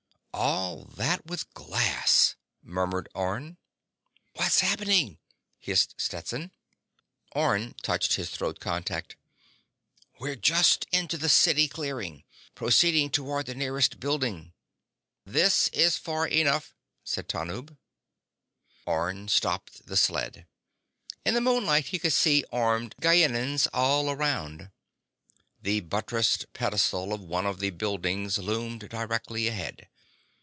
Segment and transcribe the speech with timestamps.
[0.33, 3.57] "All that with glass," murmured Orne.
[4.33, 5.19] "What's happening?"
[5.59, 6.51] hissed Stetson.
[7.33, 9.17] Orne touched his throat contact.
[10.19, 12.23] "We're just into the city clearing,
[12.55, 14.53] proceeding toward the nearest building."
[15.25, 16.73] "This is far enough,"
[17.03, 17.77] said Tanub.
[18.87, 20.47] Orne stopped the sled.
[21.23, 24.71] In the moonlight, he could see armed Gienahns all around.
[25.61, 29.87] The buttressed pedestal of one of the buildings loomed directly ahead.